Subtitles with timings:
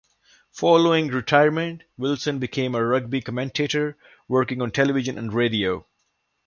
[0.53, 5.85] Following retirement, Wilson became a rugby commentator, working on television and radio.